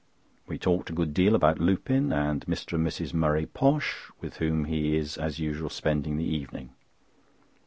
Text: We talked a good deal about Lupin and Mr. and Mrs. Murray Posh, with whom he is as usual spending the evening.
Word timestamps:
We 0.47 0.57
talked 0.57 0.89
a 0.89 0.93
good 0.93 1.13
deal 1.13 1.35
about 1.35 1.59
Lupin 1.59 2.11
and 2.11 2.43
Mr. 2.47 2.73
and 2.73 2.87
Mrs. 2.87 3.13
Murray 3.13 3.45
Posh, 3.45 4.09
with 4.19 4.37
whom 4.37 4.65
he 4.65 4.95
is 4.97 5.15
as 5.15 5.37
usual 5.37 5.69
spending 5.69 6.17
the 6.17 6.23
evening. 6.23 6.71